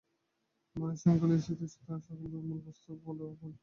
মনেই 0.75 0.99
সঙ্কল্পের 1.03 1.41
স্থিতি, 1.43 1.65
সুতরাং 1.67 1.99
সঙ্কল্পকে 2.01 2.39
মূল 2.47 2.59
বস্তু 2.65 2.89
বলা 3.05 3.25
ভুল। 3.39 3.51